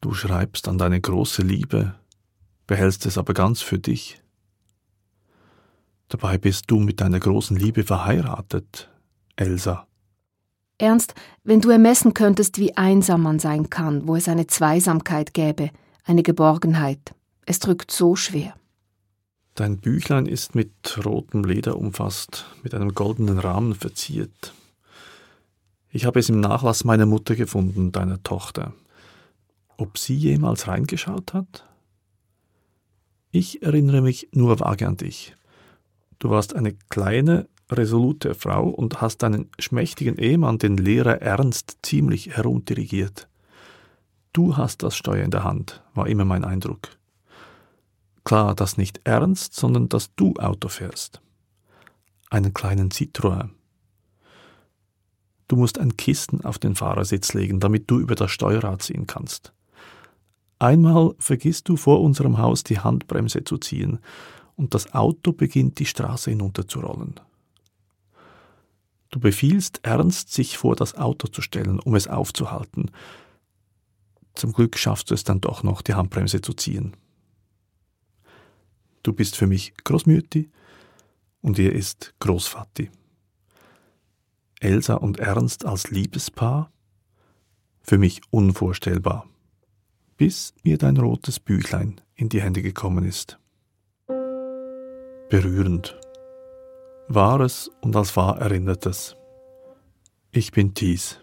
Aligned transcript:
Du 0.00 0.14
schreibst 0.14 0.66
an 0.66 0.78
deine 0.78 1.00
große 1.00 1.42
Liebe, 1.42 1.94
behältst 2.66 3.04
es 3.04 3.18
aber 3.18 3.34
ganz 3.34 3.60
für 3.60 3.78
dich. 3.78 4.20
Dabei 6.08 6.38
bist 6.38 6.64
du 6.70 6.80
mit 6.80 7.00
deiner 7.00 7.20
großen 7.20 7.56
Liebe 7.56 7.84
verheiratet, 7.84 8.90
Elsa. 9.36 9.86
Ernst, 10.78 11.14
wenn 11.44 11.60
du 11.60 11.68
ermessen 11.68 12.14
könntest, 12.14 12.58
wie 12.58 12.76
einsam 12.76 13.22
man 13.22 13.38
sein 13.38 13.68
kann, 13.68 14.08
wo 14.08 14.16
es 14.16 14.26
eine 14.26 14.46
Zweisamkeit 14.46 15.34
gäbe, 15.34 15.70
eine 16.04 16.22
Geborgenheit. 16.22 17.14
Es 17.44 17.58
drückt 17.58 17.90
so 17.90 18.16
schwer. 18.16 18.54
Dein 19.54 19.76
Büchlein 19.78 20.24
ist 20.24 20.54
mit 20.54 20.72
rotem 21.04 21.44
Leder 21.44 21.76
umfasst, 21.76 22.46
mit 22.62 22.74
einem 22.74 22.94
goldenen 22.94 23.38
Rahmen 23.38 23.74
verziert. 23.74 24.54
Ich 25.90 26.06
habe 26.06 26.20
es 26.20 26.30
im 26.30 26.40
Nachlass 26.40 26.84
meiner 26.84 27.04
Mutter 27.04 27.36
gefunden, 27.36 27.92
deiner 27.92 28.22
Tochter. 28.22 28.72
Ob 29.80 29.96
sie 29.96 30.14
jemals 30.14 30.68
reingeschaut 30.68 31.32
hat? 31.32 31.66
Ich 33.30 33.62
erinnere 33.62 34.02
mich 34.02 34.28
nur 34.32 34.60
vage 34.60 34.86
an 34.86 34.98
dich. 34.98 35.34
Du 36.18 36.28
warst 36.28 36.54
eine 36.54 36.74
kleine, 36.90 37.48
resolute 37.70 38.34
Frau 38.34 38.68
und 38.68 39.00
hast 39.00 39.22
deinen 39.22 39.48
schmächtigen 39.58 40.18
Ehemann, 40.18 40.58
den 40.58 40.76
Lehrer 40.76 41.22
Ernst, 41.22 41.78
ziemlich 41.80 42.36
herumdirigiert. 42.36 43.26
Du 44.34 44.58
hast 44.58 44.82
das 44.82 44.98
Steuer 44.98 45.24
in 45.24 45.30
der 45.30 45.44
Hand, 45.44 45.82
war 45.94 46.08
immer 46.08 46.26
mein 46.26 46.44
Eindruck. 46.44 46.90
Klar, 48.22 48.54
das 48.54 48.76
nicht 48.76 49.00
ernst, 49.04 49.54
sondern 49.54 49.88
dass 49.88 50.14
du 50.14 50.34
Auto 50.34 50.68
fährst. 50.68 51.22
Einen 52.28 52.52
kleinen 52.52 52.90
Citroën. 52.90 53.48
Du 55.48 55.56
musst 55.56 55.78
ein 55.78 55.96
Kissen 55.96 56.44
auf 56.44 56.58
den 56.58 56.74
Fahrersitz 56.74 57.32
legen, 57.32 57.60
damit 57.60 57.90
du 57.90 57.98
über 57.98 58.14
das 58.14 58.30
Steuerrad 58.30 58.82
ziehen 58.82 59.06
kannst. 59.06 59.54
Einmal 60.60 61.14
vergisst 61.18 61.70
du 61.70 61.76
vor 61.78 62.02
unserem 62.02 62.36
Haus 62.36 62.62
die 62.62 62.78
Handbremse 62.78 63.44
zu 63.44 63.56
ziehen 63.56 63.98
und 64.56 64.74
das 64.74 64.92
Auto 64.92 65.32
beginnt 65.32 65.78
die 65.78 65.86
Straße 65.86 66.30
hinunterzurollen. 66.30 67.18
Du 69.10 69.18
befiehlst 69.18 69.80
Ernst, 69.84 70.34
sich 70.34 70.58
vor 70.58 70.76
das 70.76 70.94
Auto 70.94 71.28
zu 71.28 71.40
stellen, 71.40 71.80
um 71.80 71.94
es 71.94 72.08
aufzuhalten. 72.08 72.90
Zum 74.34 74.52
Glück 74.52 74.76
schaffst 74.76 75.10
du 75.10 75.14
es 75.14 75.24
dann 75.24 75.40
doch 75.40 75.62
noch, 75.62 75.80
die 75.80 75.94
Handbremse 75.94 76.42
zu 76.42 76.52
ziehen. 76.52 76.94
Du 79.02 79.14
bist 79.14 79.36
für 79.36 79.46
mich 79.46 79.72
Großmütti 79.82 80.50
und 81.40 81.58
er 81.58 81.72
ist 81.72 82.12
Großvati. 82.20 82.90
Elsa 84.60 84.96
und 84.96 85.20
Ernst 85.20 85.64
als 85.64 85.90
Liebespaar? 85.90 86.70
Für 87.82 87.96
mich 87.96 88.20
unvorstellbar. 88.28 89.26
Bis 90.20 90.52
mir 90.64 90.76
dein 90.76 90.98
rotes 90.98 91.40
Büchlein 91.40 91.98
in 92.14 92.28
die 92.28 92.42
Hände 92.42 92.60
gekommen 92.60 93.06
ist. 93.06 93.38
Berührend. 95.30 95.98
Wahres 97.08 97.70
und 97.80 97.96
als 97.96 98.14
wahr 98.18 98.38
erinnertes. 98.38 99.16
Ich 100.30 100.52
bin 100.52 100.74
Thies. 100.74 101.18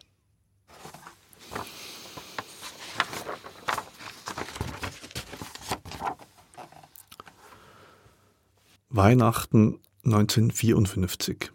Weihnachten 8.90 9.80
1954. 10.06 11.52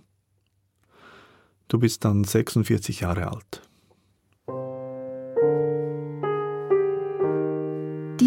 Du 1.67 1.81
bist 1.81 2.05
dann 2.05 2.23
46 2.23 3.01
Jahre 3.01 3.33
alt. 3.33 3.62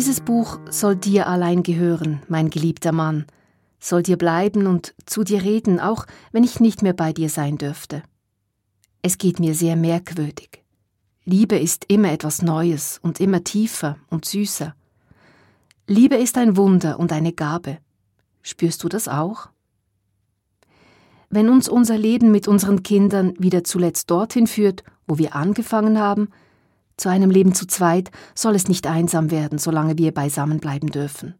Dieses 0.05 0.21
Buch 0.21 0.59
soll 0.69 0.95
dir 0.95 1.25
allein 1.25 1.63
gehören, 1.63 2.21
mein 2.27 2.51
geliebter 2.51 2.91
Mann, 2.91 3.25
soll 3.79 4.03
dir 4.03 4.17
bleiben 4.17 4.67
und 4.67 4.93
zu 5.07 5.23
dir 5.23 5.41
reden, 5.41 5.79
auch 5.79 6.05
wenn 6.31 6.43
ich 6.43 6.59
nicht 6.59 6.83
mehr 6.83 6.93
bei 6.93 7.11
dir 7.11 7.27
sein 7.27 7.57
dürfte. 7.57 8.03
Es 9.01 9.17
geht 9.17 9.39
mir 9.39 9.55
sehr 9.55 9.75
merkwürdig. 9.75 10.63
Liebe 11.23 11.57
ist 11.57 11.85
immer 11.87 12.11
etwas 12.11 12.43
Neues 12.43 12.99
und 13.01 13.19
immer 13.19 13.43
tiefer 13.43 13.97
und 14.11 14.25
süßer. 14.25 14.75
Liebe 15.87 16.17
ist 16.17 16.37
ein 16.37 16.55
Wunder 16.55 16.99
und 16.99 17.11
eine 17.11 17.33
Gabe. 17.33 17.79
Spürst 18.43 18.83
du 18.83 18.89
das 18.89 19.07
auch? 19.07 19.49
Wenn 21.31 21.49
uns 21.49 21.67
unser 21.67 21.97
Leben 21.97 22.29
mit 22.29 22.47
unseren 22.47 22.83
Kindern 22.83 23.33
wieder 23.39 23.63
zuletzt 23.63 24.11
dorthin 24.11 24.45
führt, 24.45 24.83
wo 25.07 25.17
wir 25.17 25.35
angefangen 25.35 25.97
haben, 25.97 26.29
zu 26.97 27.09
einem 27.09 27.29
Leben 27.29 27.53
zu 27.53 27.67
zweit, 27.67 28.11
soll 28.33 28.55
es 28.55 28.67
nicht 28.67 28.87
einsam 28.87 29.31
werden, 29.31 29.57
solange 29.57 29.97
wir 29.97 30.13
beisammen 30.13 30.59
bleiben 30.59 30.89
dürfen. 30.89 31.35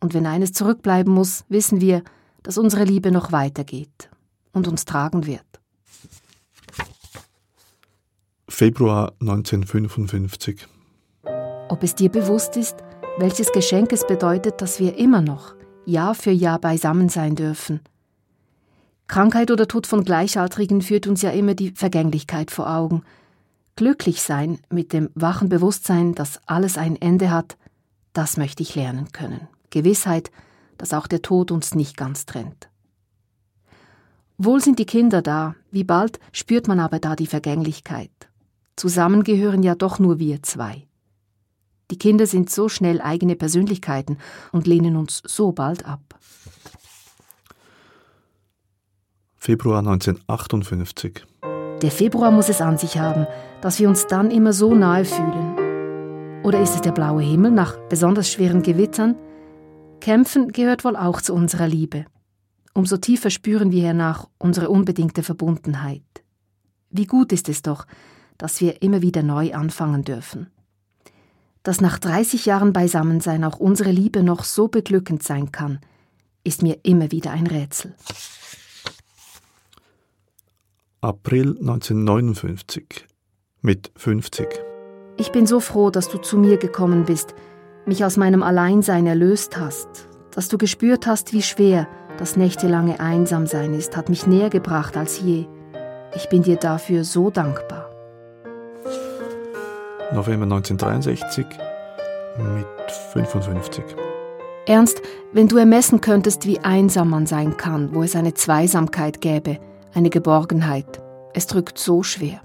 Und 0.00 0.14
wenn 0.14 0.26
eines 0.26 0.52
zurückbleiben 0.52 1.12
muss, 1.12 1.44
wissen 1.48 1.80
wir, 1.80 2.02
dass 2.42 2.58
unsere 2.58 2.84
Liebe 2.84 3.10
noch 3.10 3.32
weitergeht 3.32 4.10
und 4.52 4.68
uns 4.68 4.84
tragen 4.84 5.26
wird. 5.26 5.44
Februar 8.48 9.12
1955 9.20 10.66
Ob 11.68 11.82
es 11.82 11.94
dir 11.94 12.10
bewusst 12.10 12.56
ist, 12.56 12.76
welches 13.18 13.52
Geschenk 13.52 13.92
es 13.92 14.06
bedeutet, 14.06 14.60
dass 14.60 14.78
wir 14.78 14.96
immer 14.96 15.20
noch 15.20 15.54
Jahr 15.84 16.14
für 16.14 16.30
Jahr 16.30 16.58
beisammen 16.58 17.08
sein 17.08 17.34
dürfen. 17.34 17.80
Krankheit 19.08 19.50
oder 19.50 19.68
Tod 19.68 19.86
von 19.86 20.04
Gleichaltrigen 20.04 20.82
führt 20.82 21.06
uns 21.06 21.22
ja 21.22 21.30
immer 21.30 21.54
die 21.54 21.70
Vergänglichkeit 21.70 22.50
vor 22.50 22.68
Augen. 22.68 23.02
Glücklich 23.76 24.22
sein 24.22 24.58
mit 24.70 24.94
dem 24.94 25.10
wachen 25.14 25.50
Bewusstsein, 25.50 26.14
dass 26.14 26.40
alles 26.46 26.78
ein 26.78 26.96
Ende 26.96 27.30
hat, 27.30 27.58
das 28.14 28.38
möchte 28.38 28.62
ich 28.62 28.74
lernen 28.74 29.12
können. 29.12 29.48
Gewissheit, 29.68 30.30
dass 30.78 30.94
auch 30.94 31.06
der 31.06 31.20
Tod 31.20 31.50
uns 31.50 31.74
nicht 31.74 31.96
ganz 31.96 32.24
trennt. 32.24 32.70
Wohl 34.38 34.62
sind 34.62 34.78
die 34.78 34.86
Kinder 34.86 35.20
da, 35.20 35.54
wie 35.70 35.84
bald 35.84 36.20
spürt 36.32 36.68
man 36.68 36.80
aber 36.80 36.98
da 36.98 37.16
die 37.16 37.26
Vergänglichkeit. 37.26 38.10
Zusammen 38.76 39.24
gehören 39.24 39.62
ja 39.62 39.74
doch 39.74 39.98
nur 39.98 40.18
wir 40.18 40.42
zwei. 40.42 40.86
Die 41.90 41.98
Kinder 41.98 42.26
sind 42.26 42.50
so 42.50 42.68
schnell 42.68 43.00
eigene 43.00 43.36
Persönlichkeiten 43.36 44.18
und 44.52 44.66
lehnen 44.66 44.96
uns 44.96 45.22
so 45.24 45.52
bald 45.52 45.84
ab. 45.86 46.18
Februar 49.36 49.78
1958. 49.78 51.24
Der 51.82 51.90
Februar 51.90 52.30
muss 52.30 52.48
es 52.48 52.60
an 52.60 52.78
sich 52.78 52.98
haben, 52.98 53.26
dass 53.60 53.78
wir 53.78 53.88
uns 53.88 54.06
dann 54.06 54.30
immer 54.30 54.52
so 54.52 54.74
nahe 54.74 55.04
fühlen. 55.04 56.42
Oder 56.44 56.60
ist 56.60 56.74
es 56.74 56.80
der 56.80 56.92
blaue 56.92 57.22
Himmel 57.22 57.50
nach 57.50 57.76
besonders 57.88 58.30
schweren 58.30 58.62
Gewittern? 58.62 59.16
Kämpfen 60.00 60.52
gehört 60.52 60.84
wohl 60.84 60.96
auch 60.96 61.20
zu 61.20 61.34
unserer 61.34 61.66
Liebe. 61.66 62.04
Umso 62.74 62.96
tiefer 62.96 63.30
spüren 63.30 63.72
wir 63.72 63.82
hernach 63.82 64.28
unsere 64.38 64.68
unbedingte 64.68 65.22
Verbundenheit. 65.22 66.02
Wie 66.90 67.06
gut 67.06 67.32
ist 67.32 67.48
es 67.48 67.62
doch, 67.62 67.86
dass 68.38 68.60
wir 68.60 68.82
immer 68.82 69.02
wieder 69.02 69.22
neu 69.22 69.54
anfangen 69.54 70.02
dürfen 70.02 70.48
dass 71.66 71.80
nach 71.80 71.98
30 71.98 72.46
Jahren 72.46 72.72
Beisammensein 72.72 73.42
auch 73.42 73.58
unsere 73.58 73.90
Liebe 73.90 74.22
noch 74.22 74.44
so 74.44 74.68
beglückend 74.68 75.24
sein 75.24 75.50
kann, 75.50 75.80
ist 76.44 76.62
mir 76.62 76.78
immer 76.84 77.10
wieder 77.10 77.32
ein 77.32 77.48
Rätsel. 77.48 77.92
April 81.06 81.56
1959 81.60 83.06
mit 83.62 83.92
50. 83.94 84.48
Ich 85.16 85.30
bin 85.30 85.46
so 85.46 85.60
froh, 85.60 85.90
dass 85.90 86.08
du 86.08 86.18
zu 86.18 86.36
mir 86.36 86.56
gekommen 86.56 87.04
bist, 87.04 87.36
mich 87.86 88.04
aus 88.04 88.16
meinem 88.16 88.42
Alleinsein 88.42 89.06
erlöst 89.06 89.56
hast, 89.56 90.08
dass 90.34 90.48
du 90.48 90.58
gespürt 90.58 91.06
hast, 91.06 91.32
wie 91.32 91.42
schwer 91.42 91.86
das 92.18 92.36
nächtelange 92.36 92.98
Einsamsein 92.98 93.72
ist, 93.74 93.96
hat 93.96 94.08
mich 94.08 94.26
näher 94.26 94.50
gebracht 94.50 94.96
als 94.96 95.20
je. 95.20 95.46
Ich 96.16 96.28
bin 96.28 96.42
dir 96.42 96.56
dafür 96.56 97.04
so 97.04 97.30
dankbar. 97.30 97.88
November 100.12 100.46
1963 100.46 101.46
mit 102.36 102.66
55. 103.12 103.84
Ernst, 104.66 105.02
wenn 105.32 105.46
du 105.46 105.56
ermessen 105.56 106.00
könntest, 106.00 106.46
wie 106.46 106.58
einsam 106.58 107.10
man 107.10 107.26
sein 107.26 107.56
kann, 107.56 107.94
wo 107.94 108.02
es 108.02 108.16
eine 108.16 108.34
Zweisamkeit 108.34 109.20
gäbe, 109.20 109.60
eine 109.96 110.10
Geborgenheit. 110.10 111.02
Es 111.32 111.46
drückt 111.46 111.78
so 111.78 112.02
schwer. 112.02 112.42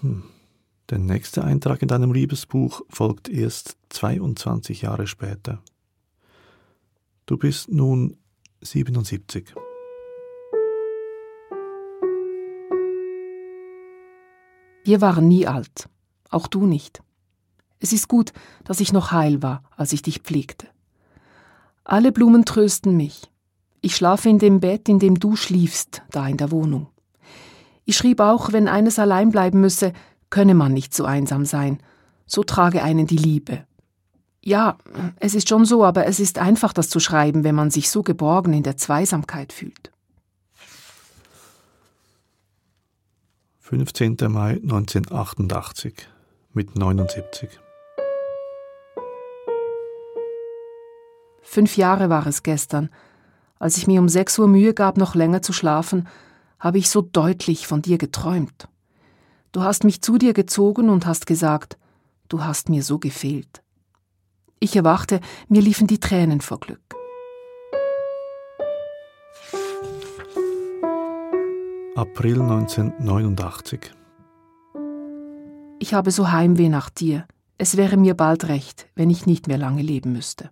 Hm. 0.00 0.22
Der 0.90 0.98
nächste 0.98 1.42
Eintrag 1.42 1.82
in 1.82 1.88
deinem 1.88 2.12
Liebesbuch 2.12 2.82
folgt 2.88 3.28
erst 3.28 3.76
22 3.90 4.82
Jahre 4.82 5.08
später. 5.08 5.60
Du 7.26 7.36
bist 7.36 7.68
nun 7.70 8.16
77. 8.60 9.54
Wir 14.84 15.00
waren 15.00 15.26
nie 15.26 15.48
alt, 15.48 15.88
auch 16.30 16.46
du 16.46 16.66
nicht. 16.66 17.02
Es 17.80 17.92
ist 17.92 18.06
gut, 18.06 18.32
dass 18.62 18.78
ich 18.78 18.92
noch 18.92 19.10
heil 19.10 19.42
war, 19.42 19.64
als 19.76 19.92
ich 19.92 20.02
dich 20.02 20.20
pflegte. 20.20 20.68
Alle 21.82 22.12
Blumen 22.12 22.44
trösten 22.44 22.96
mich. 22.96 23.31
Ich 23.84 23.96
schlafe 23.96 24.28
in 24.28 24.38
dem 24.38 24.60
Bett, 24.60 24.88
in 24.88 25.00
dem 25.00 25.18
du 25.18 25.34
schliefst, 25.34 26.02
da 26.12 26.28
in 26.28 26.36
der 26.36 26.52
Wohnung. 26.52 26.86
Ich 27.84 27.96
schrieb 27.96 28.20
auch, 28.20 28.52
wenn 28.52 28.68
eines 28.68 29.00
allein 29.00 29.30
bleiben 29.30 29.60
müsse, 29.60 29.92
könne 30.30 30.54
man 30.54 30.72
nicht 30.72 30.94
so 30.94 31.04
einsam 31.04 31.44
sein, 31.44 31.78
so 32.24 32.44
trage 32.44 32.84
einen 32.84 33.08
die 33.08 33.16
Liebe. 33.16 33.66
Ja, 34.40 34.78
es 35.18 35.34
ist 35.34 35.48
schon 35.48 35.64
so, 35.64 35.84
aber 35.84 36.06
es 36.06 36.20
ist 36.20 36.38
einfach, 36.38 36.72
das 36.72 36.88
zu 36.88 37.00
schreiben, 37.00 37.42
wenn 37.42 37.56
man 37.56 37.72
sich 37.72 37.90
so 37.90 38.04
geborgen 38.04 38.52
in 38.52 38.62
der 38.62 38.76
Zweisamkeit 38.76 39.52
fühlt. 39.52 39.90
15. 43.58 44.16
Mai 44.28 44.60
1988 44.62 46.08
mit 46.52 46.76
79. 46.76 47.48
Fünf 51.42 51.76
Jahre 51.76 52.10
war 52.10 52.26
es 52.28 52.44
gestern. 52.44 52.90
Als 53.62 53.76
ich 53.76 53.86
mir 53.86 54.00
um 54.00 54.08
sechs 54.08 54.40
Uhr 54.40 54.48
Mühe 54.48 54.74
gab, 54.74 54.96
noch 54.96 55.14
länger 55.14 55.40
zu 55.40 55.52
schlafen, 55.52 56.08
habe 56.58 56.78
ich 56.78 56.90
so 56.90 57.00
deutlich 57.00 57.68
von 57.68 57.80
dir 57.80 57.96
geträumt. 57.96 58.66
Du 59.52 59.62
hast 59.62 59.84
mich 59.84 60.02
zu 60.02 60.18
dir 60.18 60.32
gezogen 60.32 60.88
und 60.90 61.06
hast 61.06 61.28
gesagt, 61.28 61.78
du 62.28 62.42
hast 62.42 62.68
mir 62.68 62.82
so 62.82 62.98
gefehlt. 62.98 63.62
Ich 64.58 64.74
erwachte, 64.74 65.20
mir 65.46 65.62
liefen 65.62 65.86
die 65.86 66.00
Tränen 66.00 66.40
vor 66.40 66.58
Glück. 66.58 66.80
April 71.94 72.42
1989 72.42 73.92
Ich 75.78 75.94
habe 75.94 76.10
so 76.10 76.32
Heimweh 76.32 76.68
nach 76.68 76.90
dir. 76.90 77.28
Es 77.58 77.76
wäre 77.76 77.96
mir 77.96 78.14
bald 78.14 78.48
recht, 78.48 78.88
wenn 78.96 79.08
ich 79.08 79.24
nicht 79.26 79.46
mehr 79.46 79.58
lange 79.58 79.82
leben 79.82 80.12
müsste. 80.12 80.50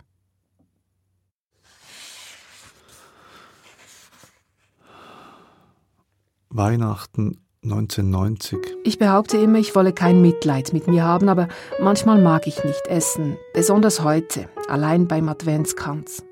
Weihnachten 6.52 7.41
1990. 7.62 8.58
Ich 8.82 8.99
behaupte 8.99 9.37
immer, 9.37 9.58
ich 9.58 9.76
wolle 9.76 9.93
kein 9.93 10.20
Mitleid 10.20 10.73
mit 10.73 10.88
mir 10.88 11.05
haben, 11.05 11.29
aber 11.29 11.47
manchmal 11.81 12.20
mag 12.20 12.49
ich 12.49 12.64
nicht 12.64 12.88
essen, 12.88 13.37
besonders 13.55 14.02
heute, 14.02 14.49
allein 14.69 15.06
beim 15.06 15.29
Adventskranz. 15.29 16.25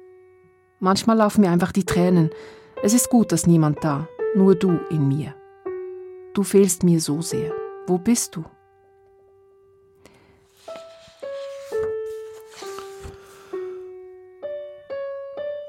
Manchmal 0.80 1.18
laufen 1.18 1.42
mir 1.42 1.50
einfach 1.50 1.70
die 1.70 1.84
Tränen. 1.84 2.30
Es 2.82 2.94
ist 2.94 3.10
gut, 3.10 3.30
dass 3.30 3.46
niemand 3.46 3.84
da, 3.84 4.08
nur 4.34 4.56
du 4.56 4.80
in 4.90 5.06
mir. 5.06 5.34
Du 6.34 6.42
fehlst 6.42 6.82
mir 6.82 7.00
so 7.00 7.22
sehr. 7.22 7.52
Wo 7.86 7.98
bist 7.98 8.34
du? 8.34 8.44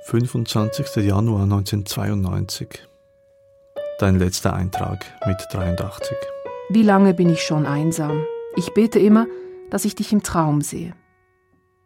»25. 0.07 1.01
Januar 1.01 1.43
1992 1.43 2.88
Dein 3.99 4.17
letzter 4.17 4.53
Eintrag 4.53 5.05
mit 5.27 5.45
83. 5.51 6.15
Wie 6.69 6.83
lange 6.83 7.13
bin 7.13 7.29
ich 7.29 7.41
schon 7.41 7.65
einsam? 7.65 8.23
Ich 8.55 8.73
bete 8.73 8.97
immer, 8.97 9.27
dass 9.71 9.83
ich 9.83 9.93
dich 9.93 10.13
im 10.13 10.23
Traum 10.23 10.61
sehe. 10.61 10.95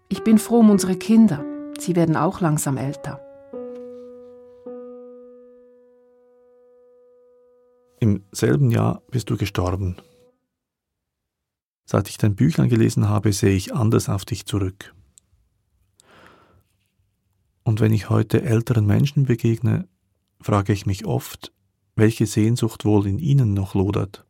Ich 0.10 0.24
bin 0.24 0.38
froh 0.38 0.60
um 0.60 0.70
unsere 0.70 0.96
Kinder. 0.96 1.44
Sie 1.80 1.96
werden 1.96 2.16
auch 2.16 2.40
langsam 2.40 2.78
älter. 2.78 3.20
Im 8.00 8.24
selben 8.32 8.70
Jahr 8.70 9.02
bist 9.10 9.32
du 9.32 9.36
gestorben. 9.36 9.98
Seit 11.86 12.10
ich 12.10 12.20
dein 12.20 12.36
Büchlein 12.36 12.70
gelesen 12.70 13.10
habe, 13.10 13.34
sehe 13.34 13.56
ich 13.56 13.74
anders 13.74 14.08
auf 14.08 14.24
dich 14.24 14.46
zurück. 14.46 14.94
Und 17.64 17.80
wenn 17.80 17.92
ich 17.92 18.12
heute 18.12 18.44
älteren 18.44 18.86
Menschen 18.86 19.26
begegne, 19.26 19.88
frage 20.40 20.74
ich 20.74 20.86
mich 20.86 21.08
oft, 21.08 21.52
welche 21.96 22.26
Sehnsucht 22.26 22.86
wohl 22.86 23.08
in 23.08 23.20
ihnen 23.20 23.54
noch 23.54 23.76
lodert. 23.76 24.26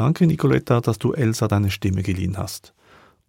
Danke, 0.00 0.26
Nicoletta, 0.26 0.80
dass 0.80 0.98
du 0.98 1.12
Elsa 1.12 1.46
deine 1.46 1.70
Stimme 1.70 2.02
geliehen 2.02 2.38
hast. 2.38 2.72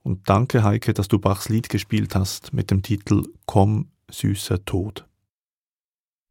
Und 0.04 0.30
danke, 0.30 0.64
Heike, 0.64 0.94
dass 0.94 1.10
du 1.10 1.20
Bachs 1.20 1.50
Lied 1.50 1.68
gespielt 1.68 2.16
hast 2.16 2.54
mit 2.54 2.72
dem 2.72 2.82
Titel 2.82 3.26
Komm, 3.46 3.90
süßer 4.10 4.64
Tod. 4.64 5.06